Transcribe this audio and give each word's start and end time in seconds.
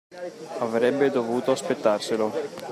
Avrebbe 0.57 1.11
dovuto 1.11 1.51
aspettarselo. 1.51 2.31